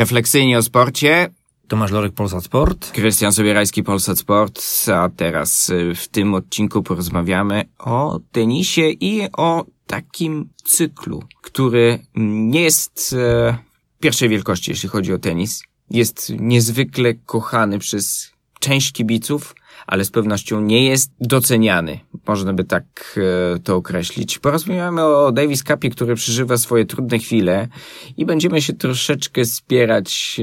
Refleksyjnie 0.00 0.58
o 0.58 0.62
sporcie. 0.62 1.30
Tomasz 1.68 1.90
Lorek, 1.90 2.12
Polsat 2.12 2.44
Sport. 2.44 2.90
Krystian 2.92 3.32
Sobierajski, 3.32 3.82
Polsat 3.82 4.18
Sport. 4.18 4.62
A 4.94 5.08
teraz 5.16 5.70
y, 5.70 5.94
w 5.94 6.08
tym 6.08 6.34
odcinku 6.34 6.82
porozmawiamy 6.82 7.64
o 7.78 8.20
tenisie 8.32 8.90
i 8.90 9.28
o 9.32 9.64
takim 9.86 10.48
cyklu, 10.64 11.22
który 11.42 11.98
nie 12.14 12.60
jest 12.60 13.14
e, 13.18 13.58
pierwszej 14.00 14.28
wielkości, 14.28 14.70
jeśli 14.70 14.88
chodzi 14.88 15.12
o 15.12 15.18
tenis. 15.18 15.62
Jest 15.90 16.32
niezwykle 16.38 17.14
kochany 17.14 17.78
przez 17.78 18.32
część 18.60 18.92
kibiców, 18.92 19.54
ale 19.90 20.04
z 20.04 20.10
pewnością 20.10 20.60
nie 20.60 20.84
jest 20.84 21.12
doceniany. 21.20 22.00
Można 22.26 22.52
by 22.52 22.64
tak 22.64 23.18
e, 23.56 23.58
to 23.58 23.76
określić. 23.76 24.38
Porozmawiamy 24.38 25.04
o 25.04 25.32
Davis 25.32 25.64
Cupie, 25.64 25.90
który 25.90 26.14
przeżywa 26.14 26.56
swoje 26.56 26.84
trudne 26.84 27.18
chwile 27.18 27.68
i 28.16 28.26
będziemy 28.26 28.62
się 28.62 28.72
troszeczkę 28.72 29.44
spierać, 29.44 30.40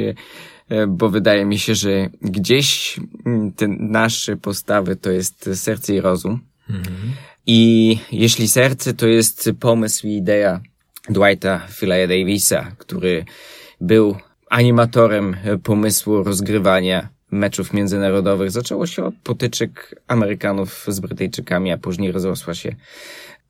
e, 0.69 0.87
bo 0.87 1.09
wydaje 1.09 1.45
mi 1.45 1.59
się, 1.59 1.75
że 1.75 2.09
gdzieś 2.21 2.99
mm, 3.25 3.51
te 3.51 3.67
nasze 3.67 4.37
postawy 4.37 4.95
to 4.95 5.11
jest 5.11 5.49
serce 5.53 5.95
i 5.95 6.01
rozum. 6.01 6.39
Mhm. 6.69 7.11
I 7.45 7.97
jeśli 8.11 8.47
serce 8.47 8.93
to 8.93 9.07
jest 9.07 9.49
pomysł 9.59 10.07
i 10.07 10.11
idea 10.11 10.61
Dwighta 11.09 11.67
Phila 11.79 11.95
Davisa, 12.07 12.71
który 12.77 13.25
był 13.81 14.15
animatorem 14.49 15.35
pomysłu 15.63 16.23
rozgrywania 16.23 17.16
meczów 17.31 17.73
międzynarodowych. 17.73 18.51
Zaczęło 18.51 18.87
się 18.87 19.05
od 19.05 19.15
potyczek 19.15 20.01
Amerykanów 20.07 20.85
z 20.87 20.99
Brytyjczykami, 20.99 21.71
a 21.71 21.77
później 21.77 22.11
rozrosła 22.11 22.53
się 22.53 22.75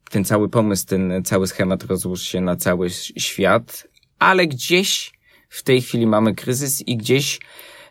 ten 0.10 0.26
cały 0.26 0.50
pomysł, 0.50 0.86
ten 0.86 1.24
cały 1.24 1.48
schemat 1.48 1.84
rozrósł 1.84 2.26
się 2.26 2.42
na 2.42 2.56
cały 2.56 2.90
świat, 3.18 3.88
ale 4.20 4.48
gdzieś 4.48 5.12
w 5.50 5.64
tej 5.64 5.82
chwili 5.82 6.08
mamy 6.08 6.36
kryzys 6.36 6.88
i 6.88 6.98
gdzieś 6.98 7.40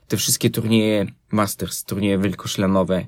te 0.08 0.16
wszystkie 0.16 0.50
turnieje 0.50 1.06
Masters, 1.30 1.84
turnieje 1.84 2.18
wielkoszlemowe 2.18 3.06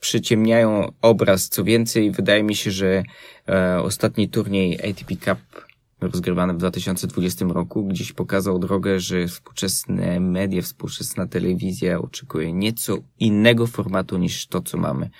przyciemniają 0.00 0.92
obraz. 1.02 1.48
Co 1.48 1.64
więcej, 1.64 2.10
wydaje 2.10 2.42
mi 2.42 2.54
się, 2.56 2.70
że 2.70 3.02
e, 3.48 3.82
ostatni 3.82 4.28
turniej 4.28 4.90
ATP 4.90 5.16
Cup 5.16 5.71
rozgrywany 6.02 6.54
w 6.54 6.56
2020 6.56 7.44
roku, 7.44 7.84
gdzieś 7.84 8.12
pokazał 8.12 8.58
drogę, 8.58 9.00
że 9.00 9.28
współczesne 9.28 10.20
media, 10.20 10.62
współczesna 10.62 11.26
telewizja 11.26 11.98
oczekuje 11.98 12.52
nieco 12.52 12.98
innego 13.18 13.66
formatu 13.66 14.18
niż 14.18 14.46
to, 14.46 14.60
co 14.60 14.78
mamy 14.78 15.10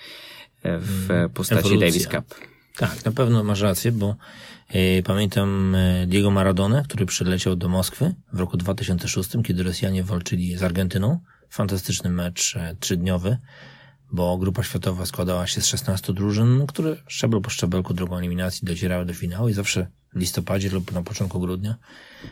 e, 0.63 0.79
w 0.79 1.11
mm, 1.11 1.29
postaci 1.29 1.59
Ewolucja. 1.59 1.87
Davis 1.87 2.07
Cup. 2.07 2.35
Tak, 2.75 3.05
na 3.05 3.11
pewno 3.11 3.43
masz 3.43 3.61
rację, 3.61 3.91
bo 3.91 4.15
y, 4.75 5.03
pamiętam 5.05 5.75
e, 5.75 6.07
Diego 6.07 6.31
Maradona, 6.31 6.83
który 6.83 7.05
przyleciał 7.05 7.55
do 7.55 7.69
Moskwy 7.69 8.15
w 8.33 8.39
roku 8.39 8.57
2006, 8.57 9.29
kiedy 9.45 9.63
Rosjanie 9.63 10.03
walczyli 10.03 10.57
z 10.57 10.63
Argentyną. 10.63 11.19
Fantastyczny 11.49 12.09
mecz 12.09 12.57
trzydniowy, 12.79 13.37
bo 14.11 14.37
grupa 14.37 14.63
światowa 14.63 15.05
składała 15.05 15.47
się 15.47 15.61
z 15.61 15.65
16 15.65 16.13
drużyn, 16.13 16.67
które 16.67 16.95
szczebel 17.07 17.41
po 17.41 17.49
szczebelku 17.49 17.93
drogą 17.93 18.17
eliminacji 18.17 18.67
docierały 18.67 19.05
do 19.05 19.13
finału 19.13 19.49
i 19.49 19.53
zawsze 19.53 19.87
listopadzie 20.15 20.69
lub 20.69 20.91
na 20.91 21.01
początku 21.01 21.39
grudnia 21.39 21.75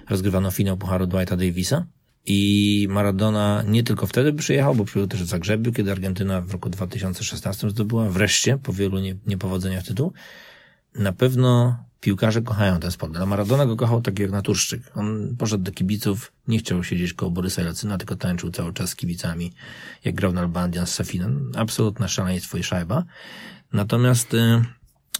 rozgrywano 0.09 0.51
finał 0.51 0.77
Pucharu 0.77 1.07
Dwighta 1.07 1.37
Davisa. 1.37 1.85
I 2.25 2.87
Maradona 2.89 3.63
nie 3.67 3.83
tylko 3.83 4.07
wtedy 4.07 4.33
przyjechał, 4.33 4.75
bo 4.75 4.85
przyjechał 4.85 5.07
też 5.07 5.23
w 5.23 5.27
Zagrzebiu, 5.27 5.71
kiedy 5.71 5.91
Argentyna 5.91 6.41
w 6.41 6.52
roku 6.52 6.69
2016 6.69 7.69
zdobyła 7.69 8.09
wreszcie, 8.09 8.57
po 8.57 8.73
wielu 8.73 8.99
nie, 8.99 9.15
niepowodzeniach 9.27 9.83
tytuł. 9.83 10.13
Na 10.95 11.13
pewno 11.13 11.77
piłkarze 12.02 12.41
kochają 12.41 12.79
ten 12.79 12.91
sport, 12.91 13.15
ale 13.15 13.25
Maradona 13.25 13.65
go 13.65 13.75
kochał 13.75 14.02
tak 14.02 14.19
jak 14.19 14.31
naturszczyk. 14.31 14.81
On 14.95 15.35
poszedł 15.37 15.63
do 15.63 15.71
kibiców, 15.71 16.31
nie 16.47 16.59
chciał 16.59 16.83
siedzieć 16.83 17.13
koło 17.13 17.31
Borysa 17.31 17.61
Lecyna, 17.61 17.97
tylko 17.97 18.15
tańczył 18.15 18.52
cały 18.52 18.73
czas 18.73 18.89
z 18.89 18.95
kibicami, 18.95 19.52
jak 20.03 20.15
grał 20.15 20.33
na 20.33 20.41
Albandian 20.41 20.87
z 20.87 20.93
Safinem. 20.93 21.52
Absolutne 21.55 22.09
szaleństwo 22.09 22.57
i 22.57 22.63
szajba. 22.63 23.03
Natomiast 23.73 24.33
y, 24.33 24.37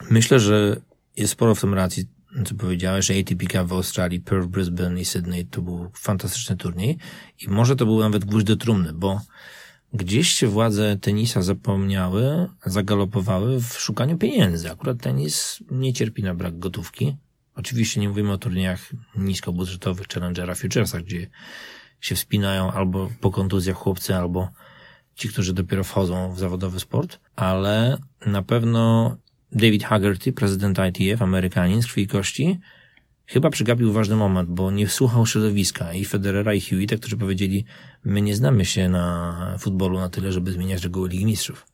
myślę, 0.10 0.40
że 0.40 0.82
jest 1.18 1.34
sporo 1.34 1.56
w 1.56 1.62
tym 1.62 1.74
racji 1.74 2.08
co 2.46 2.56
powiedziałeś, 2.56 3.06
że 3.06 3.14
ATP 3.20 3.66
w 3.66 3.74
Australii, 3.74 4.20
Perth, 4.20 4.48
Brisbane 4.48 5.02
i 5.02 5.06
Sydney 5.06 5.46
to 5.46 5.62
był 5.62 5.92
fantastyczny 5.94 6.58
turniej 6.58 6.98
i 7.40 7.50
może 7.50 7.76
to 7.76 7.86
był 7.86 8.00
nawet 8.00 8.26
gwóźdź 8.26 8.48
do 8.48 8.56
trumny, 8.56 8.94
bo 8.94 9.22
gdzieś 9.94 10.30
się 10.30 10.48
władze 10.48 10.98
tenisa 10.98 11.42
zapomniały, 11.42 12.50
zagalopowały 12.66 13.62
w 13.62 13.74
szukaniu 13.80 14.18
pieniędzy. 14.18 14.72
Akurat 14.72 15.02
tenis 15.02 15.64
nie 15.72 15.94
cierpi 15.94 16.24
na 16.24 16.36
brak 16.36 16.60
gotówki. 16.60 17.18
Oczywiście 17.56 18.00
nie 18.00 18.10
mówimy 18.10 18.32
o 18.32 18.38
turniejach 18.38 18.90
niskobudżetowych 19.16 20.08
Challengera 20.08 20.56
Futuresach, 20.56 21.04
gdzie 21.04 21.28
się 22.02 22.16
wspinają 22.16 22.72
albo 22.72 23.10
po 23.22 23.32
kontuzjach 23.32 23.78
chłopcy, 23.78 24.16
albo 24.16 24.50
ci, 25.16 25.30
którzy 25.30 25.54
dopiero 25.54 25.84
wchodzą 25.84 26.34
w 26.34 26.40
zawodowy 26.40 26.80
sport, 26.80 27.20
ale 27.36 27.98
na 28.26 28.42
pewno 28.42 29.18
David 29.52 29.84
Haggerty, 29.84 30.34
prezydent 30.34 30.78
ITF, 30.90 31.22
Amerykanin 31.22 31.82
z 31.82 31.88
krwi 31.88 32.02
i 32.02 32.08
kości, 32.08 32.60
chyba 33.26 33.50
przegapił 33.50 33.94
ważny 33.94 34.16
moment, 34.16 34.50
bo 34.50 34.72
nie 34.72 34.88
słuchał 34.88 35.26
środowiska 35.26 35.94
i 35.94 36.06
Federera 36.06 36.54
i 36.54 36.62
Hewita, 36.62 36.96
którzy 36.96 37.18
powiedzieli, 37.18 37.66
my 38.06 38.22
nie 38.22 38.36
znamy 38.36 38.66
się 38.66 38.90
na 38.90 39.56
futbolu 39.60 40.00
na 40.00 40.10
tyle, 40.10 40.32
żeby 40.32 40.52
zmieniać 40.52 40.84
reguły 40.84 41.10
Ligi 41.10 41.26
Mistrzów. 41.26 41.66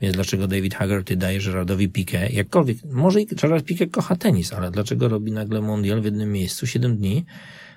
Więc 0.00 0.14
dlaczego 0.14 0.46
David 0.46 0.74
Haggerty 0.74 1.16
daje 1.16 1.40
Gerardowi 1.40 1.88
Piqué, 1.88 2.32
jakkolwiek, 2.32 2.78
może 2.84 3.20
i 3.20 3.26
Gerard 3.26 3.66
Piqué 3.66 3.90
kocha 3.90 4.16
tenis, 4.16 4.52
ale 4.52 4.70
dlaczego 4.70 5.08
robi 5.08 5.32
nagle 5.32 5.60
mundial 5.60 6.00
w 6.00 6.04
jednym 6.04 6.32
miejscu, 6.32 6.66
7 6.66 6.96
dni, 6.96 7.24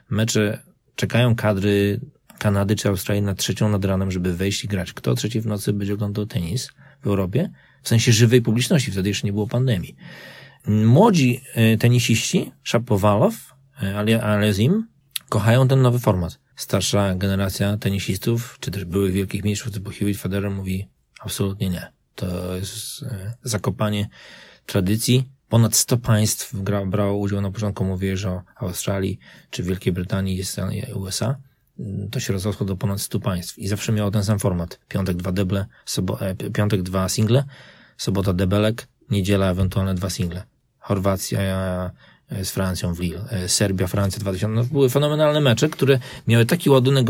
mecze, 0.09 0.59
czekają 0.96 1.35
kadry 1.35 2.00
Kanady 2.40 2.75
czy 2.75 2.90
Australii 2.90 3.24
na 3.24 3.35
trzecią 3.35 3.70
nad 3.70 3.85
ranem, 3.85 4.12
żeby 4.12 4.34
wejść 4.34 4.64
i 4.64 4.68
grać. 4.68 4.94
Kto 4.94 5.12
o 5.12 5.16
trzeciej 5.16 5.41
w 5.41 5.46
nocy 5.46 5.74
będzie 5.74 5.94
oglądał 5.94 6.25
tenis 6.25 6.70
w 7.03 7.08
Europie? 7.08 7.50
w 7.84 7.90
sensie 7.90 8.12
żywej 8.12 8.41
publiczności, 8.41 8.91
wtedy 8.91 9.09
jeszcze 9.09 9.28
nie 9.28 9.34
było 9.34 9.47
pandemii. 9.47 9.96
Młodzi 10.68 11.41
e, 11.53 11.78
tenisiści, 11.78 12.52
Szapowalow, 12.64 13.34
e, 13.84 14.24
Alezim, 14.24 14.88
kochają 15.30 15.68
ten 15.68 15.81
nowy 15.81 16.00
format. 16.00 16.40
Starsza 16.56 17.16
generacja 17.16 17.78
tenisistów, 17.78 18.58
czy 18.59 18.72
też 18.72 18.86
byłych 18.86 19.14
wielkich 19.14 19.44
mistrzów 19.44 19.74
typu 19.74 19.91
Hewitt 19.91 20.18
Federer 20.18 20.52
mówi 20.52 20.88
absolutnie 21.19 21.69
nie. 21.69 21.91
To 22.16 22.56
jest 22.56 23.03
e, 23.03 23.34
zakopanie 23.44 24.09
tradycji. 24.66 25.30
Ponad 25.50 25.75
100 25.75 25.97
państw 25.97 26.56
brało 26.85 27.18
udział 27.18 27.41
na 27.41 27.52
początku, 27.52 27.85
mówię, 27.85 28.18
że 28.18 28.30
o 28.30 28.44
Australii, 28.56 29.20
czy 29.50 29.64
Wielkiej 29.64 29.94
Brytanii, 29.94 30.41
i 30.90 30.94
USA 30.94 31.35
to 32.11 32.19
się 32.19 32.34
rozrosło 32.34 32.66
do 32.66 32.75
ponad 32.75 33.01
100 33.01 33.19
państw 33.19 33.59
i 33.59 33.67
zawsze 33.67 33.91
miało 33.91 34.11
ten 34.11 34.23
sam 34.23 34.39
format. 34.39 34.79
Piątek 34.88 35.17
dwa 35.17 35.31
deble, 35.31 35.66
sobo, 35.85 36.19
piątek 36.53 36.81
dwa 36.81 37.09
single, 37.09 37.44
sobota 37.97 38.34
debelek, 38.34 38.88
niedziela 39.09 39.51
ewentualne 39.51 39.95
dwa 39.95 40.09
single. 40.09 40.44
Chorwacja 40.79 41.39
e, 42.29 42.45
z 42.45 42.51
Francją 42.51 42.94
w 42.94 43.00
Lille, 43.00 43.22
e, 43.29 43.50
Serbia, 43.50 43.88
Francja 43.88 44.19
2000. 44.19 44.56
No, 44.56 44.63
były 44.63 44.89
fenomenalne 44.89 45.41
mecze, 45.41 45.69
które 45.69 46.00
miały 46.28 46.45
taki 46.45 46.69
ładunek 46.69 47.07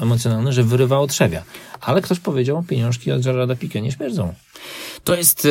emocjonalny, 0.00 0.52
że 0.52 0.62
wyrywało 0.62 1.06
trzewia. 1.06 1.44
Ale 1.80 2.02
ktoś 2.02 2.20
powiedział, 2.20 2.62
pieniążki 2.62 3.12
od 3.12 3.22
Gerarda 3.22 3.54
Piqué 3.54 3.82
nie 3.82 3.92
śmierdzą. 3.92 4.34
To 5.04 5.16
jest 5.16 5.44
e, 5.44 5.48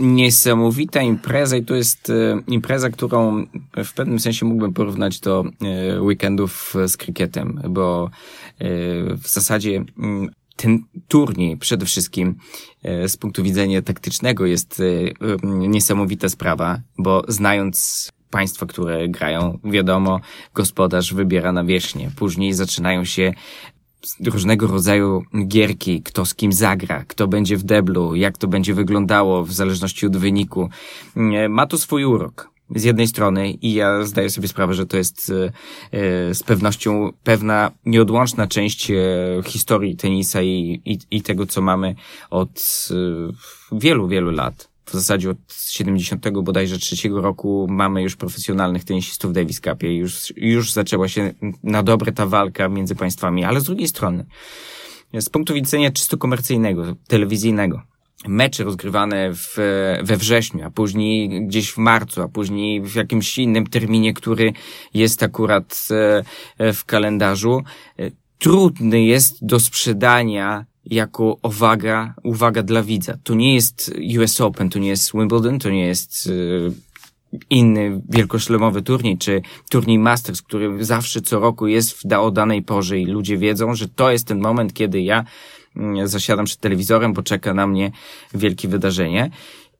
niesamowita 0.00 1.02
impreza 1.02 1.56
i 1.56 1.64
to 1.64 1.74
jest 1.74 2.10
e, 2.10 2.40
impreza, 2.46 2.90
którą 2.90 3.46
w 3.84 3.92
pewnym 3.94 4.20
sensie 4.20 4.46
mógłbym 4.46 4.72
porównać 4.72 5.20
do 5.20 5.44
e, 5.44 6.00
weekendów 6.02 6.74
z 6.86 6.96
kriketem, 6.96 7.60
bo 7.70 8.10
e, 8.58 8.68
w 9.16 9.28
zasadzie 9.28 9.84
mm, 9.98 10.30
ten 10.56 10.84
turniej 11.08 11.56
przede 11.56 11.86
wszystkim 11.86 12.34
z 13.06 13.16
punktu 13.16 13.42
widzenia 13.42 13.82
taktycznego 13.82 14.46
jest 14.46 14.80
e, 14.80 15.48
niesamowita 15.68 16.28
sprawa, 16.28 16.80
bo 16.98 17.22
znając 17.28 18.08
państwa, 18.30 18.66
które 18.66 19.08
grają, 19.08 19.58
wiadomo, 19.64 20.20
gospodarz 20.54 21.14
wybiera 21.14 21.52
na 21.52 21.64
wierzchnię. 21.64 22.10
Później 22.16 22.52
zaczynają 22.52 23.04
się 23.04 23.32
różnego 24.26 24.66
rodzaju 24.66 25.22
gierki, 25.46 26.02
kto 26.02 26.26
z 26.26 26.34
kim 26.34 26.52
zagra, 26.52 27.04
kto 27.04 27.28
będzie 27.28 27.56
w 27.56 27.62
deblu, 27.62 28.14
jak 28.14 28.38
to 28.38 28.48
będzie 28.48 28.74
wyglądało 28.74 29.44
w 29.44 29.52
zależności 29.52 30.06
od 30.06 30.16
wyniku. 30.16 30.68
Ma 31.48 31.66
to 31.66 31.78
swój 31.78 32.04
urok 32.04 32.50
z 32.76 32.84
jednej 32.84 33.06
strony 33.06 33.50
i 33.50 33.74
ja 33.74 34.04
zdaję 34.04 34.30
sobie 34.30 34.48
sprawę, 34.48 34.74
że 34.74 34.86
to 34.86 34.96
jest 34.96 35.30
e, 35.30 35.52
e, 35.98 36.34
z 36.34 36.42
pewnością 36.42 37.12
pewna 37.24 37.70
nieodłączna 37.86 38.46
część 38.46 38.90
e, 38.90 38.96
historii 39.46 39.96
tenisa 39.96 40.42
i, 40.42 40.82
i, 40.84 40.98
i 41.10 41.22
tego, 41.22 41.46
co 41.46 41.60
mamy 41.60 41.94
od 42.30 42.88
wielu, 43.72 44.08
wielu 44.08 44.30
lat. 44.30 44.69
W 44.90 44.92
zasadzie 44.92 45.30
od 45.30 45.38
70 45.68 46.26
bodajże 46.42 46.78
trzeciego 46.78 47.20
roku 47.20 47.66
mamy 47.70 48.02
już 48.02 48.16
profesjonalnych 48.16 48.84
tenisistów 48.84 49.30
w 49.30 49.34
Davis 49.34 49.60
Cupie. 49.60 49.96
Już, 49.96 50.32
już 50.36 50.72
zaczęła 50.72 51.08
się 51.08 51.34
na 51.62 51.82
dobre 51.82 52.12
ta 52.12 52.26
walka 52.26 52.68
między 52.68 52.94
państwami, 52.94 53.44
ale 53.44 53.60
z 53.60 53.64
drugiej 53.64 53.88
strony, 53.88 54.26
z 55.14 55.28
punktu 55.28 55.54
widzenia 55.54 55.90
czysto 55.90 56.18
komercyjnego, 56.18 56.96
telewizyjnego, 57.08 57.82
mecze 58.28 58.64
rozgrywane 58.64 59.34
w, 59.34 59.56
we 60.02 60.16
wrześniu, 60.16 60.64
a 60.66 60.70
później 60.70 61.46
gdzieś 61.46 61.70
w 61.70 61.78
marcu, 61.78 62.22
a 62.22 62.28
później 62.28 62.82
w 62.82 62.94
jakimś 62.94 63.38
innym 63.38 63.66
terminie, 63.66 64.14
który 64.14 64.52
jest 64.94 65.22
akurat 65.22 65.88
e, 66.58 66.72
w 66.72 66.84
kalendarzu, 66.84 67.62
e, 67.98 68.10
trudny 68.38 69.02
jest 69.02 69.46
do 69.46 69.60
sprzedania 69.60 70.69
jako 70.90 71.36
uwaga, 71.42 72.14
uwaga 72.22 72.62
dla 72.62 72.82
widza. 72.82 73.18
To 73.22 73.34
nie 73.34 73.54
jest 73.54 73.94
US 74.18 74.40
Open, 74.40 74.70
to 74.70 74.78
nie 74.78 74.88
jest 74.88 75.12
Wimbledon, 75.12 75.58
to 75.58 75.70
nie 75.70 75.86
jest 75.86 76.28
e, 76.28 76.90
inny 77.50 78.00
wielkoszlemowy 78.08 78.82
turniej, 78.82 79.18
czy 79.18 79.42
turniej 79.70 79.98
Masters, 79.98 80.42
który 80.42 80.84
zawsze 80.84 81.20
co 81.20 81.40
roku 81.40 81.66
jest 81.66 81.92
w, 81.92 82.12
o 82.18 82.30
danej 82.30 82.62
porze 82.62 82.98
i 82.98 83.06
ludzie 83.06 83.38
wiedzą, 83.38 83.74
że 83.74 83.88
to 83.88 84.10
jest 84.10 84.26
ten 84.26 84.40
moment, 84.40 84.72
kiedy 84.72 85.00
ja 85.00 85.24
mm, 85.76 86.08
zasiadam 86.08 86.44
przed 86.44 86.60
telewizorem, 86.60 87.12
bo 87.12 87.22
czeka 87.22 87.54
na 87.54 87.66
mnie 87.66 87.92
wielkie 88.34 88.68
wydarzenie. 88.68 89.30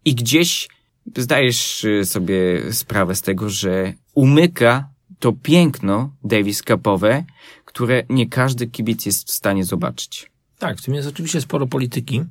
I 0.04 0.14
gdzieś 0.14 0.68
zdajesz 1.16 1.84
y, 1.84 2.04
sobie 2.04 2.62
sprawę 2.72 3.14
z 3.14 3.22
tego, 3.22 3.50
że 3.50 3.94
umyka 4.14 4.88
to 5.18 5.32
piękno 5.32 6.10
Davis 6.24 6.62
Cupowe, 6.62 7.24
które 7.64 8.02
nie 8.08 8.28
każdy 8.28 8.66
kibic 8.66 9.06
jest 9.06 9.28
w 9.28 9.30
stanie 9.30 9.64
zobaczyć. 9.64 10.29
Tak, 10.60 10.78
w 10.78 10.82
tym 10.82 10.94
jest 10.94 11.08
oczywiście 11.08 11.40
sporo 11.40 11.66
polityki, 11.66 12.22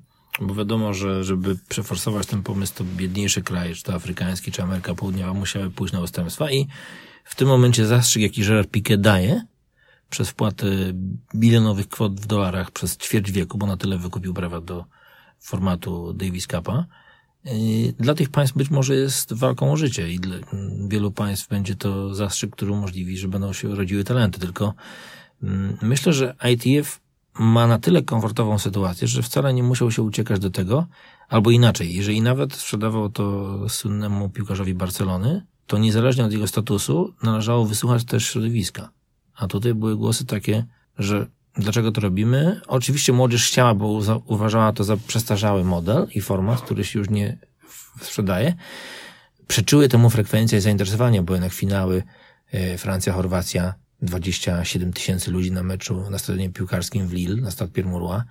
bo 0.41 0.55
wiadomo, 0.55 0.93
że 0.93 1.23
żeby 1.23 1.57
przeforsować 1.69 2.27
ten 2.27 2.43
pomysł, 2.43 2.73
to 2.75 2.83
biedniejsze 2.83 3.41
kraje, 3.41 3.75
czy 3.75 3.83
to 3.83 3.93
afrykańskie, 3.93 4.51
czy 4.51 4.63
Ameryka 4.63 4.95
Południowa, 4.95 5.33
musiały 5.33 5.69
pójść 5.69 5.93
na 5.93 5.99
ustępstwa 5.99 6.51
i 6.51 6.67
w 7.23 7.35
tym 7.35 7.47
momencie 7.47 7.85
zastrzyk, 7.85 8.23
jaki 8.23 8.41
Gerard 8.41 8.71
Piquet 8.71 9.01
daje, 9.01 9.45
przez 10.09 10.29
wpłatę 10.29 10.65
bilionowych 11.35 11.89
kwot 11.89 12.21
w 12.21 12.25
dolarach 12.25 12.71
przez 12.71 12.97
ćwierć 12.97 13.31
wieku, 13.31 13.57
bo 13.57 13.67
na 13.67 13.77
tyle 13.77 13.97
wykupił 13.97 14.33
prawa 14.33 14.61
do 14.61 14.85
formatu 15.39 16.13
Davis 16.13 16.47
Cupa, 16.47 16.85
yy, 17.45 17.51
dla 17.99 18.13
tych 18.13 18.29
państw 18.29 18.57
być 18.57 18.69
może 18.69 18.95
jest 18.95 19.33
walką 19.33 19.71
o 19.71 19.77
życie 19.77 20.09
i 20.09 20.19
dla 20.19 20.35
wielu 20.87 21.11
państw 21.11 21.47
będzie 21.47 21.75
to 21.75 22.15
zastrzyk, 22.15 22.51
który 22.51 22.71
umożliwi, 22.71 23.17
że 23.17 23.27
będą 23.27 23.53
się 23.53 23.75
rodziły 23.75 24.03
talenty. 24.03 24.39
Tylko 24.39 24.73
mm, 25.43 25.77
myślę, 25.81 26.13
że 26.13 26.35
ITF 26.51 26.99
ma 27.39 27.67
na 27.67 27.79
tyle 27.79 28.01
komfortową 28.01 28.59
sytuację, 28.59 29.07
że 29.07 29.21
wcale 29.21 29.53
nie 29.53 29.63
musiał 29.63 29.91
się 29.91 30.01
uciekać 30.01 30.39
do 30.39 30.49
tego, 30.49 30.87
albo 31.29 31.51
inaczej, 31.51 31.95
jeżeli 31.95 32.21
nawet 32.21 32.53
sprzedawał 32.53 33.09
to 33.09 33.55
słynnemu 33.69 34.29
piłkarzowi 34.29 34.73
Barcelony, 34.73 35.45
to 35.67 35.77
niezależnie 35.77 36.25
od 36.25 36.31
jego 36.31 36.47
statusu 36.47 37.13
należało 37.23 37.65
wysłuchać 37.65 38.03
też 38.05 38.27
środowiska. 38.27 38.89
A 39.35 39.47
tutaj 39.47 39.73
były 39.73 39.95
głosy 39.95 40.25
takie, 40.25 40.65
że 40.97 41.27
dlaczego 41.53 41.91
to 41.91 42.01
robimy? 42.01 42.61
Oczywiście 42.67 43.13
młodzież 43.13 43.47
chciała, 43.47 43.75
bo 43.75 44.01
uważała 44.25 44.73
to 44.73 44.83
za 44.83 44.97
przestarzały 44.97 45.63
model 45.63 46.07
i 46.15 46.21
format, 46.21 46.61
który 46.61 46.83
się 46.83 46.99
już 46.99 47.09
nie 47.09 47.37
sprzedaje. 48.01 48.53
Przeczyły 49.47 49.87
temu 49.87 50.09
frekwencje 50.09 50.57
i 50.57 50.61
zainteresowanie, 50.61 51.21
bo 51.21 51.33
jednak 51.33 51.53
finały 51.53 52.03
e, 52.51 52.77
Francja, 52.77 53.13
Chorwacja, 53.13 53.73
27 54.01 54.93
tysięcy 54.93 55.31
ludzi 55.31 55.51
na 55.51 55.63
meczu 55.63 56.09
na 56.09 56.19
stadionie 56.19 56.49
piłkarskim 56.49 57.07
w 57.07 57.13
Lille, 57.13 57.41
na 57.41 57.51
Stade 57.51 57.71
Pierre 57.71 57.89
Mauroy, 57.91 58.21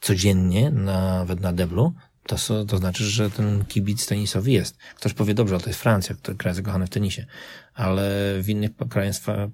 codziennie, 0.00 0.70
nawet 0.70 1.40
na 1.40 1.52
deblu, 1.52 1.92
to, 2.26 2.64
to 2.64 2.76
znaczy, 2.76 3.04
że 3.04 3.30
ten 3.30 3.64
kibic 3.64 4.06
tenisowy 4.06 4.50
jest. 4.50 4.76
Ktoś 4.96 5.12
powie, 5.12 5.34
dobrze, 5.34 5.54
ale 5.54 5.62
to 5.62 5.70
jest 5.70 5.80
Francja, 5.80 6.16
to 6.22 6.34
kraj 6.34 6.54
zakochany 6.54 6.86
w 6.86 6.90
tenisie. 6.90 7.26
Ale 7.74 8.34
w 8.42 8.48
innych 8.48 8.70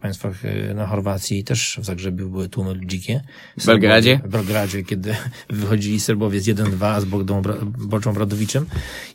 państwach, 0.00 0.44
y, 0.44 0.74
na 0.74 0.86
Chorwacji 0.86 1.44
też 1.44 1.78
w 1.82 1.84
Zagrzebiu 1.84 2.30
były 2.30 2.48
tłumy 2.48 2.86
dzikie. 2.86 3.22
W 3.58 3.66
Belgradzie? 3.66 4.20
W 4.24 4.28
Belgradzie, 4.28 4.84
kiedy 4.84 5.16
wychodzili 5.50 6.00
Serbowie 6.00 6.40
z 6.40 6.46
1-2 6.46 7.00
z 7.00 7.04
Bogdą 7.04 7.42
Boczą 7.64 8.12
Bradowiczem 8.12 8.66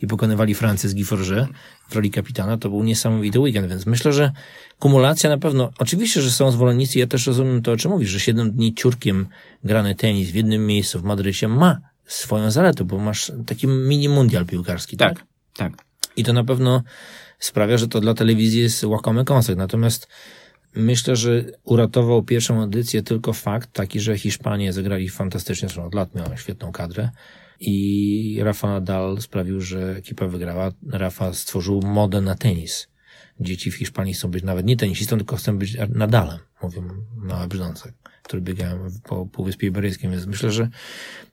i 0.01 0.07
pokonywali 0.07 0.55
Francję 0.55 0.89
z 0.89 0.95
Giforze 0.95 1.47
w 1.89 1.95
roli 1.95 2.11
kapitana, 2.11 2.57
to 2.57 2.69
był 2.69 2.83
niesamowity 2.83 3.39
weekend, 3.39 3.69
więc 3.69 3.85
myślę, 3.85 4.13
że 4.13 4.31
kumulacja 4.79 5.29
na 5.29 5.37
pewno, 5.37 5.71
oczywiście, 5.79 6.21
że 6.21 6.31
są 6.31 6.51
zwolennicy, 6.51 6.99
ja 6.99 7.07
też 7.07 7.27
rozumiem 7.27 7.61
to, 7.61 7.71
o 7.71 7.77
czym 7.77 7.91
mówisz, 7.91 8.09
że 8.09 8.19
7 8.19 8.51
dni 8.51 8.73
ciurkiem 8.73 9.27
grany 9.63 9.95
tenis 9.95 10.29
w 10.29 10.35
jednym 10.35 10.65
miejscu 10.65 10.99
w 10.99 11.03
Madrycie 11.03 11.47
ma 11.47 11.92
swoją 12.05 12.51
zaletę, 12.51 12.83
bo 12.83 12.97
masz 12.97 13.31
taki 13.45 13.67
mini 13.67 14.09
mundial 14.09 14.45
piłkarski, 14.45 14.97
tak? 14.97 15.19
Tak, 15.19 15.25
tak. 15.55 15.85
I 16.15 16.23
to 16.23 16.33
na 16.33 16.43
pewno 16.43 16.83
sprawia, 17.39 17.77
że 17.77 17.87
to 17.87 18.01
dla 18.01 18.13
telewizji 18.13 18.61
jest 18.61 18.83
łakomy 18.83 19.25
kąsek. 19.25 19.57
Natomiast 19.57 20.07
myślę, 20.75 21.15
że 21.15 21.45
uratował 21.63 22.23
pierwszą 22.23 22.63
edycję 22.63 23.03
tylko 23.03 23.33
fakt 23.33 23.73
taki, 23.73 23.99
że 23.99 24.17
Hiszpanie 24.17 24.73
zagrali 24.73 25.09
fantastycznie, 25.09 25.67
zresztą 25.67 25.85
od 25.85 25.95
lat 25.95 26.15
miała 26.15 26.37
świetną 26.37 26.71
kadrę 26.71 27.09
i 27.59 28.39
Rafa 28.43 28.67
Nadal 28.67 29.21
sprawił, 29.21 29.61
że 29.61 29.95
ekipa 29.97 30.27
wygrała. 30.27 30.71
Rafa 30.91 31.33
stworzył 31.33 31.81
modę 31.81 32.21
na 32.21 32.35
tenis. 32.35 32.87
Dzieci 33.39 33.71
w 33.71 33.75
Hiszpanii 33.75 34.13
chcą 34.13 34.31
być 34.31 34.43
nawet 34.43 34.65
nie 34.65 34.77
tenisistą, 34.77 35.17
tylko 35.17 35.35
chcą 35.35 35.57
być 35.57 35.77
Nadalem, 35.89 36.39
mówią 36.63 36.89
małe 37.15 37.47
brzdące 37.47 37.93
które 38.23 38.41
biegają 38.41 38.89
po 39.03 39.25
Półwyspie 39.25 39.67
Iberyjskim, 39.67 40.11
więc 40.11 40.25
myślę, 40.25 40.51
że 40.51 40.69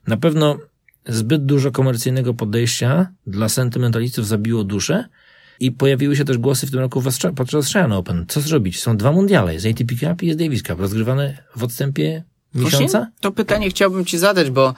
na 0.07 0.17
pewno 0.17 0.57
zbyt 1.05 1.45
dużo 1.45 1.71
komercyjnego 1.71 2.33
podejścia 2.33 3.11
dla 3.27 3.49
sentymentalistów 3.49 4.27
zabiło 4.27 4.63
duszę 4.63 5.05
i 5.59 5.71
pojawiły 5.71 6.15
się 6.15 6.25
też 6.25 6.37
głosy 6.37 6.67
w 6.67 6.71
tym 6.71 6.79
roku 6.79 7.03
podczas 7.35 7.53
Australian 7.53 7.91
Open. 7.91 8.25
Co 8.27 8.41
zrobić? 8.41 8.81
Są 8.81 8.97
dwa 8.97 9.11
mundiale, 9.11 9.59
z 9.59 9.65
ATP 9.65 9.95
Cup 9.95 10.23
i 10.23 10.33
z 10.33 10.37
Davis 10.37 10.63
Cup, 10.63 10.79
rozgrywane 10.79 11.43
w 11.55 11.63
odstępie 11.63 12.23
miesiąca? 12.55 12.99
Właśnie 12.99 13.11
to 13.21 13.31
pytanie 13.31 13.69
chciałbym 13.69 14.05
Ci 14.05 14.17
zadać, 14.17 14.49
bo 14.49 14.73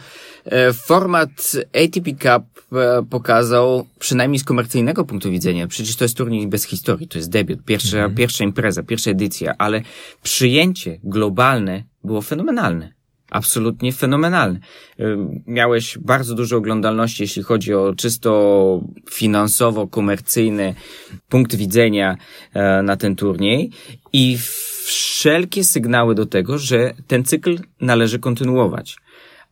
e, 0.45 0.73
format 0.73 1.51
ATP 1.85 2.11
Cup 2.11 2.75
e, 2.75 3.05
pokazał, 3.09 3.87
przynajmniej 3.99 4.39
z 4.39 4.43
komercyjnego 4.43 5.05
punktu 5.05 5.31
widzenia, 5.31 5.67
przecież 5.67 5.95
to 5.95 6.05
jest 6.05 6.17
turniej 6.17 6.47
bez 6.47 6.63
historii, 6.63 7.07
to 7.07 7.17
jest 7.17 7.29
debiut, 7.29 7.63
pierwsza, 7.65 7.97
mhm. 7.97 8.15
pierwsza 8.15 8.43
impreza, 8.43 8.83
pierwsza 8.83 9.11
edycja, 9.11 9.55
ale 9.57 9.81
przyjęcie 10.23 10.99
globalne 11.03 11.83
było 12.03 12.21
fenomenalne. 12.21 12.93
Absolutnie 13.29 13.93
fenomenalne. 13.93 14.59
E, 14.99 15.03
miałeś 15.47 15.97
bardzo 15.97 16.35
dużo 16.35 16.57
oglądalności, 16.57 17.23
jeśli 17.23 17.43
chodzi 17.43 17.73
o 17.73 17.93
czysto 17.95 18.81
finansowo-komercyjny 19.11 20.73
punkt 21.29 21.55
widzenia 21.55 22.17
na 22.83 22.97
ten 22.97 23.15
turniej 23.15 23.71
i 24.13 24.37
wszelkie 24.83 25.63
sygnały 25.63 26.15
do 26.15 26.25
tego, 26.25 26.57
że 26.57 26.93
ten 27.07 27.23
cykl 27.23 27.59
należy 27.81 28.19
kontynuować. 28.19 28.97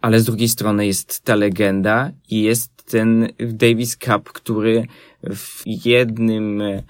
Ale 0.01 0.19
z 0.19 0.25
drugiej 0.25 0.49
strony 0.49 0.87
jest 0.87 1.21
ta 1.21 1.35
legenda 1.35 2.11
i 2.29 2.41
jest 2.41 2.71
ten 2.91 3.27
Davis 3.39 3.97
Cup, 3.97 4.31
który 4.31 4.87
w 5.23 5.61
jednym 5.65 6.61
e, 6.61 6.83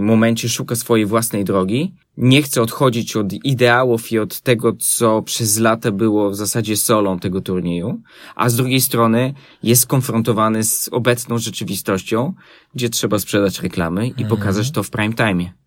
momencie 0.00 0.48
szuka 0.48 0.76
swojej 0.76 1.06
własnej 1.06 1.44
drogi. 1.44 1.94
Nie 2.16 2.42
chce 2.42 2.62
odchodzić 2.62 3.16
od 3.16 3.32
ideałów 3.32 4.12
i 4.12 4.18
od 4.18 4.40
tego, 4.40 4.72
co 4.72 5.22
przez 5.22 5.58
lata 5.58 5.90
było 5.90 6.30
w 6.30 6.36
zasadzie 6.36 6.76
solą 6.76 7.18
tego 7.18 7.40
turnieju, 7.40 8.00
a 8.34 8.48
z 8.48 8.56
drugiej 8.56 8.80
strony 8.80 9.34
jest 9.62 9.86
konfrontowany 9.86 10.64
z 10.64 10.88
obecną 10.92 11.38
rzeczywistością, 11.38 12.34
gdzie 12.74 12.88
trzeba 12.88 13.18
sprzedać 13.18 13.60
reklamy 13.62 14.08
i 14.08 14.24
pokazać 14.24 14.70
to 14.70 14.82
w 14.82 14.90
prime 14.90 15.14
time. 15.14 15.59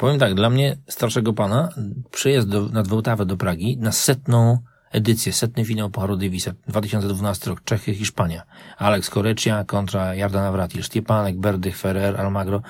Powiem 0.00 0.18
tak, 0.18 0.34
dla 0.34 0.50
mnie 0.50 0.76
starszego 0.88 1.32
pana 1.32 1.68
przyjazd 2.10 2.48
do, 2.48 2.68
nad 2.68 2.88
Wołtawę 2.88 3.26
do 3.26 3.36
Pragi 3.36 3.78
na 3.78 3.92
setną 3.92 4.58
edycję, 4.90 5.32
setny 5.32 5.64
finał 5.64 5.90
Pucharu 5.90 6.16
Davisa, 6.16 6.52
2012 6.68 7.50
rok, 7.50 7.64
Czechy, 7.64 7.94
Hiszpania. 7.94 8.42
Alex 8.78 9.10
Korecia 9.10 9.64
kontra 9.64 10.14
Jarda 10.14 10.42
Navratil, 10.42 10.82
Stiepanek, 10.82 11.38
Berdych, 11.38 11.78
Ferrer, 11.78 12.20
Almagro. 12.20 12.62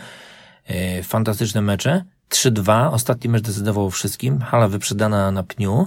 E, 0.66 1.02
fantastyczne 1.02 1.60
mecze. 1.60 2.04
3-2, 2.30 2.92
ostatni 2.92 3.30
mecz 3.30 3.42
decydował 3.42 3.86
o 3.86 3.90
wszystkim, 3.90 4.40
hala 4.40 4.68
wyprzedana 4.68 5.30
na 5.30 5.42
pniu 5.42 5.86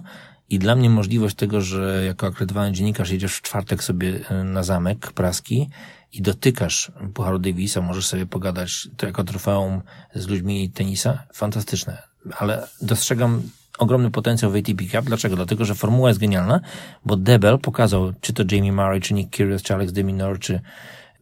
i 0.50 0.60
dla 0.60 0.76
mnie 0.76 0.90
możliwość 0.90 1.36
tego, 1.36 1.62
że 1.62 2.04
jako 2.06 2.28
akredytowany 2.28 2.72
dziennikarz 2.72 3.10
jedziesz 3.10 3.36
w 3.36 3.42
czwartek 3.42 3.84
sobie 3.84 4.20
e, 4.30 4.44
na 4.44 4.64
zamek 4.64 5.12
praski 5.12 5.70
i 6.14 6.22
dotykasz 6.22 6.92
Pucharu 7.14 7.40
Davisa, 7.40 7.82
możesz 7.82 8.06
sobie 8.06 8.26
pogadać 8.26 8.88
to 8.98 9.06
jako 9.06 9.24
trofeum 9.24 9.82
z 10.16 10.28
ludźmi 10.28 10.72
tenisa, 10.72 11.24
fantastyczne. 11.34 12.04
Ale 12.38 12.68
dostrzegam 12.82 13.42
ogromny 13.78 14.12
potencjał 14.12 14.52
w 14.52 14.56
ATP 14.56 14.84
Cup. 14.92 15.06
Dlaczego? 15.06 15.36
Dlatego, 15.36 15.66
że 15.66 15.76
formuła 15.76 16.10
jest 16.10 16.20
genialna, 16.20 16.60
bo 17.06 17.16
Debel 17.16 17.60
pokazał, 17.60 18.14
czy 18.22 18.34
to 18.34 18.44
Jamie 18.52 18.74
Murray, 18.74 19.02
czy 19.02 19.14
Nick 19.14 19.36
Kyrgios, 19.38 19.62
czy 19.62 19.74
Alex 19.74 19.94
de 19.94 20.04
Minaur, 20.04 20.40
czy 20.40 20.62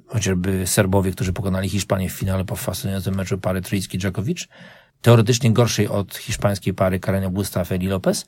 chociażby 0.08 0.68
Serbowie, 0.68 1.12
którzy 1.12 1.34
pokonali 1.34 1.70
Hiszpanię 1.70 2.10
w 2.10 2.14
finale 2.14 2.46
po 2.46 2.56
fascynującym 2.56 3.16
meczu 3.16 3.38
pary 3.38 3.62
Trycki-Dżakowicz, 3.62 4.48
teoretycznie 5.02 5.54
gorszej 5.54 5.88
od 5.88 6.18
hiszpańskiej 6.18 6.74
pary 6.74 7.00
Karenia 7.00 7.30
Busta, 7.30 7.64
Feli 7.64 7.88
Lopez, 7.88 8.26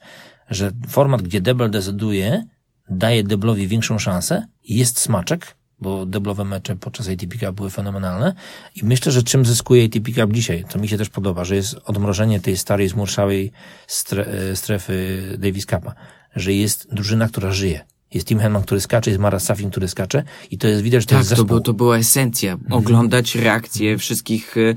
że 0.50 0.72
format, 0.88 1.22
gdzie 1.22 1.42
Debel 1.42 1.72
decyduje, 1.72 2.46
daje 2.90 3.24
Deblowi 3.24 3.68
większą 3.68 4.00
szansę, 4.00 4.48
jest 4.64 5.00
smaczek, 5.00 5.56
bo 5.84 6.06
deblowe 6.06 6.44
mecze 6.46 6.76
podczas 6.76 7.10
ATP 7.10 7.38
Cup 7.38 7.56
były 7.56 7.70
fenomenalne 7.70 8.34
i 8.76 8.86
myślę, 8.86 9.12
że 9.12 9.24
czym 9.24 9.46
zyskuje 9.46 9.86
ATP 9.86 10.12
Cup 10.12 10.34
dzisiaj, 10.34 10.66
to 10.70 10.80
mi 10.80 10.88
się 10.88 10.98
też 10.98 11.10
podoba, 11.10 11.46
że 11.46 11.56
jest 11.56 11.76
odmrożenie 11.86 12.40
tej 12.40 12.58
starej, 12.58 12.90
zmurszałej 12.90 13.52
stre, 13.88 14.26
strefy 14.56 15.22
Davis 15.38 15.66
Cupa, 15.66 15.94
że 16.36 16.54
jest 16.54 16.88
drużyna, 16.94 17.28
która 17.28 17.52
żyje. 17.52 17.86
Jest 18.14 18.28
Tim 18.28 18.40
Henman, 18.40 18.64
który 18.64 18.82
skacze, 18.82 19.12
jest 19.12 19.22
Mara 19.22 19.40
Safin, 19.40 19.70
który 19.70 19.88
skacze 19.88 20.24
i 20.52 20.58
to 20.58 20.68
jest 20.68 20.82
widać, 20.82 21.02
że 21.02 21.06
to 21.06 21.10
tak, 21.10 21.20
jest 21.20 21.30
zespół. 21.30 21.48
To, 21.48 21.60
to 21.60 21.74
była 21.74 21.98
esencja. 21.98 22.54
Mhm. 22.54 22.74
Oglądać 22.74 23.36
reakcje 23.36 23.98
wszystkich, 23.98 24.56
e, 24.58 24.76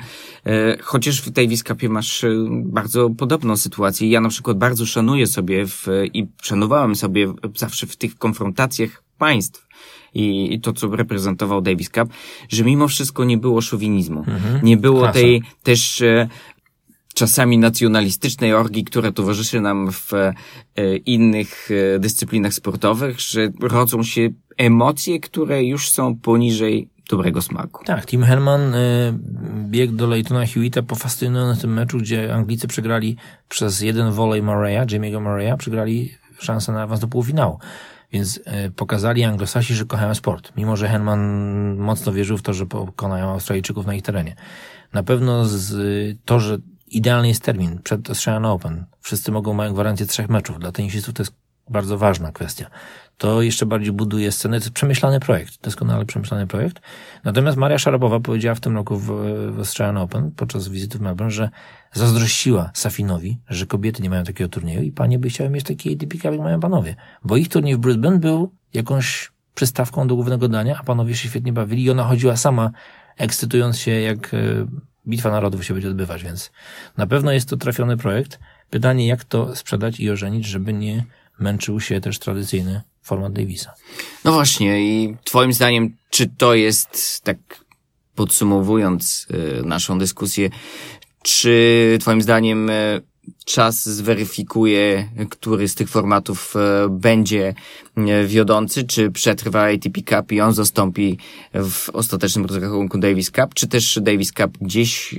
e, 0.50 0.76
chociaż 0.82 1.22
w 1.22 1.30
Davis 1.30 1.62
Cupie 1.62 1.88
masz 1.88 2.24
e, 2.24 2.28
bardzo 2.64 3.10
podobną 3.10 3.56
sytuację. 3.56 4.10
Ja 4.10 4.20
na 4.20 4.28
przykład 4.28 4.58
bardzo 4.58 4.86
szanuję 4.86 5.26
sobie 5.26 5.66
w, 5.66 5.86
i 6.12 6.26
szanowałem 6.42 6.96
sobie 6.96 7.32
zawsze 7.56 7.86
w 7.86 7.96
tych 7.96 8.18
konfrontacjach 8.18 9.05
państw 9.18 9.66
i, 10.14 10.54
i 10.54 10.60
to, 10.60 10.72
co 10.72 10.96
reprezentował 10.96 11.60
Davis 11.60 11.90
Cup, 11.90 12.08
że 12.48 12.64
mimo 12.64 12.88
wszystko 12.88 13.24
nie 13.24 13.38
było 13.38 13.60
szowinizmu. 13.60 14.18
Mhm. 14.18 14.60
Nie 14.62 14.76
było 14.76 15.00
Klasa. 15.00 15.12
tej 15.12 15.42
też 15.62 16.00
e, 16.02 16.28
czasami 17.14 17.58
nacjonalistycznej 17.58 18.54
orgii, 18.54 18.84
która 18.84 19.12
towarzyszy 19.12 19.60
nam 19.60 19.92
w 19.92 20.12
e, 20.12 20.34
innych 20.96 21.68
e, 21.94 21.98
dyscyplinach 21.98 22.54
sportowych, 22.54 23.20
że 23.20 23.48
rodzą 23.60 24.02
się 24.02 24.28
emocje, 24.56 25.20
które 25.20 25.64
już 25.64 25.90
są 25.90 26.16
poniżej 26.16 26.88
dobrego 27.10 27.42
smaku. 27.42 27.84
Tak, 27.84 28.06
Tim 28.06 28.22
Herman 28.22 28.74
y, 28.74 29.14
biegł 29.70 29.92
do 29.92 30.06
Leightona 30.06 30.46
Hewita 30.46 30.82
po 30.82 30.94
fascynującym 30.94 31.74
meczu, 31.74 31.98
gdzie 31.98 32.34
Anglicy 32.34 32.68
przegrali 32.68 33.16
przez 33.48 33.80
jeden 33.80 34.12
volley 34.12 34.42
Murray'a, 34.42 34.86
Jamie'ego 34.86 35.20
Murray'a, 35.20 35.56
przegrali 35.56 36.14
szansę 36.38 36.72
na 36.72 36.82
awans 36.82 37.00
do 37.00 37.08
półfinału. 37.08 37.58
Więc 38.12 38.36
y, 38.36 38.70
pokazali 38.76 39.24
Anglosasi, 39.24 39.74
że 39.74 39.84
kochają 39.84 40.14
sport. 40.14 40.52
Mimo, 40.56 40.76
że 40.76 40.88
Herman 40.88 41.20
mocno 41.76 42.12
wierzył 42.12 42.38
w 42.38 42.42
to, 42.42 42.54
że 42.54 42.66
pokonają 42.66 43.30
Australijczyków 43.30 43.86
na 43.86 43.94
ich 43.94 44.02
terenie. 44.02 44.36
Na 44.92 45.02
pewno 45.02 45.44
z, 45.44 46.18
to, 46.24 46.40
że 46.40 46.58
idealny 46.86 47.28
jest 47.28 47.42
termin 47.42 47.78
przed 47.82 48.08
Australian 48.08 48.44
Open. 48.44 48.84
Wszyscy 49.00 49.32
mogą 49.32 49.54
mają 49.54 49.72
gwarancję 49.72 50.06
trzech 50.06 50.28
meczów. 50.28 50.58
Dla 50.58 50.72
tenisistów 50.72 51.14
to 51.14 51.22
jest 51.22 51.32
bardzo 51.70 51.98
ważna 51.98 52.32
kwestia. 52.32 52.70
To 53.18 53.42
jeszcze 53.42 53.66
bardziej 53.66 53.92
buduje 53.92 54.32
scenę. 54.32 54.58
To 54.58 54.64
jest 54.64 54.74
przemyślany 54.74 55.20
projekt, 55.20 55.62
doskonale 55.62 56.04
przemyślany 56.04 56.46
projekt. 56.46 56.80
Natomiast 57.24 57.56
Maria 57.56 57.78
Szarapowa 57.78 58.20
powiedziała 58.20 58.54
w 58.54 58.60
tym 58.60 58.74
roku 58.74 58.96
w, 58.96 59.06
w 59.52 59.58
Australian 59.58 59.96
Open 59.96 60.30
podczas 60.30 60.68
wizyty 60.68 60.98
w 60.98 61.00
Melbourne, 61.00 61.30
że 61.30 61.50
zazdrościła 61.92 62.70
Safinowi, 62.74 63.38
że 63.48 63.66
kobiety 63.66 64.02
nie 64.02 64.10
mają 64.10 64.24
takiego 64.24 64.48
turnieju 64.50 64.82
i 64.82 64.92
panie 64.92 65.18
by 65.18 65.28
chciały 65.28 65.50
mieć 65.50 65.64
taki 65.64 65.94
ATP 65.94 66.16
Cup, 66.16 66.24
jak 66.24 66.40
mają 66.40 66.60
panowie. 66.60 66.96
Bo 67.24 67.36
ich 67.36 67.48
turniej 67.48 67.76
w 67.76 67.78
Brisbane 67.78 68.18
był 68.18 68.52
jakąś 68.74 69.32
przystawką 69.54 70.08
do 70.08 70.14
głównego 70.14 70.48
dania, 70.48 70.78
a 70.80 70.84
panowie 70.84 71.14
się 71.16 71.28
świetnie 71.28 71.52
bawili 71.52 71.84
i 71.84 71.90
ona 71.90 72.04
chodziła 72.04 72.36
sama, 72.36 72.70
ekscytując 73.16 73.78
się, 73.78 73.90
jak 73.90 74.34
e, 74.34 74.38
Bitwa 75.08 75.30
Narodów 75.30 75.64
się 75.64 75.74
będzie 75.74 75.88
odbywać, 75.88 76.22
więc 76.22 76.52
na 76.96 77.06
pewno 77.06 77.32
jest 77.32 77.48
to 77.48 77.56
trafiony 77.56 77.96
projekt. 77.96 78.40
Pytanie, 78.70 79.06
jak 79.06 79.24
to 79.24 79.56
sprzedać 79.56 80.00
i 80.00 80.10
ożenić, 80.10 80.46
żeby 80.46 80.72
nie 80.72 81.04
męczył 81.38 81.80
się 81.80 82.00
też 82.00 82.18
tradycyjny 82.18 82.80
format 83.06 83.32
Davisa. 83.32 83.74
No 84.24 84.32
właśnie 84.32 84.80
i 84.80 85.16
twoim 85.24 85.52
zdaniem, 85.52 85.96
czy 86.10 86.26
to 86.38 86.54
jest, 86.54 87.20
tak 87.24 87.36
podsumowując 88.14 89.26
y, 89.60 89.62
naszą 89.66 89.98
dyskusję, 89.98 90.50
czy 91.22 91.98
twoim 92.00 92.22
zdaniem 92.22 92.70
y, 92.70 93.02
czas 93.44 93.88
zweryfikuje, 93.88 95.08
który 95.30 95.68
z 95.68 95.74
tych 95.74 95.88
formatów 95.88 96.54
y, 96.56 96.88
będzie 96.90 97.54
wiodący, 98.26 98.84
czy 98.84 99.10
przetrwa 99.10 99.62
ATP 99.62 100.02
Cup 100.02 100.32
i 100.32 100.40
on 100.40 100.54
zastąpi 100.54 101.18
w 101.54 101.90
ostatecznym 101.90 102.46
rozrachunku 102.46 102.98
Davis 102.98 103.30
Cup, 103.30 103.54
czy 103.54 103.66
też 103.68 103.98
Davis 104.02 104.32
Cup 104.32 104.58
gdzieś 104.60 105.14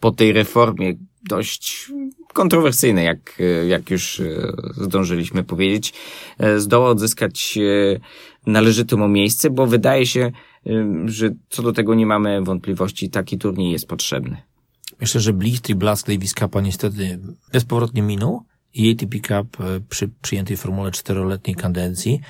po 0.00 0.10
tej 0.10 0.32
reformie 0.32 0.94
dość 1.28 1.90
kontrowersyjnej, 2.34 3.06
jak, 3.06 3.38
jak 3.68 3.90
już 3.90 4.20
y, 4.20 4.52
zdążyliśmy 4.76 5.44
powiedzieć, 5.44 5.94
y, 6.42 6.60
zdoła 6.60 6.88
odzyskać 6.88 7.58
y, 7.58 8.00
należyte 8.46 8.96
mu 8.96 9.08
miejsce, 9.08 9.50
bo 9.50 9.66
wydaje 9.66 10.06
się, 10.06 10.32
że 11.04 11.30
co 11.48 11.62
do 11.62 11.72
tego 11.72 11.94
nie 11.94 12.06
mamy 12.06 12.42
wątpliwości, 12.42 13.10
taki 13.10 13.38
turniej 13.38 13.72
jest 13.72 13.88
potrzebny. 13.88 14.36
Myślę, 15.00 15.20
że 15.20 15.32
bliski 15.32 15.74
blask 15.74 16.06
Davis 16.06 16.34
Cupa 16.34 16.60
niestety 16.60 17.18
bezpowrotnie 17.52 18.02
minął 18.02 18.44
i 18.74 18.92
ATP 18.92 19.18
Cup 19.20 19.60
e, 19.60 19.80
przy 19.88 20.10
przyjętej 20.22 20.56
formule 20.56 20.90
czteroletniej 20.90 21.56
kadencji, 21.56 22.20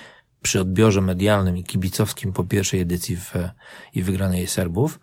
przy 0.42 0.60
odbiorze 0.60 1.00
medialnym 1.00 1.56
i 1.56 1.64
kibicowskim 1.64 2.32
po 2.32 2.44
pierwszej 2.44 2.80
edycji 2.80 3.16
w, 3.16 3.32
i 3.94 4.02
wygranej 4.02 4.46
Serbów 4.46 5.00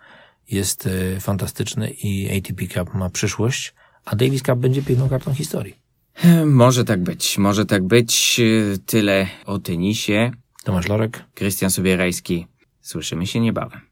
jest 0.52 0.88
e, 0.88 1.20
fantastyczny 1.20 1.90
i 1.90 2.38
ATP 2.38 2.68
Cup 2.68 2.94
ma 2.94 3.10
przyszłość, 3.10 3.74
a 4.06 4.16
Davis 4.16 4.44
Cup 4.44 4.60
będzie 4.60 4.82
piękną 4.82 5.10
kartą 5.10 5.34
historii. 5.34 5.76
Może 6.46 6.86
tak 6.86 7.04
być, 7.04 7.38
może 7.38 7.66
tak 7.66 7.84
być. 7.84 8.36
Y, 8.40 8.78
Tyle 8.86 9.28
o 9.46 9.60
tenisie. 9.60 10.32
Tomasz 10.64 10.88
Lorek. 10.88 11.24
Krystian 11.34 11.72
Sobierajski. 11.72 12.48
Słyszymy 12.82 13.28
się 13.28 13.40
niebawem. 13.40 13.91